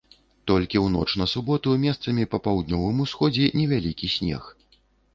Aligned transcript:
Толькі 0.51 0.77
ў 0.83 0.87
ноч 0.95 1.09
на 1.23 1.27
суботу 1.33 1.75
месцамі 1.85 2.27
на 2.33 2.41
паўднёвым 2.49 3.07
усходзе 3.07 3.55
невялікі 3.63 4.15
снег. 4.19 4.55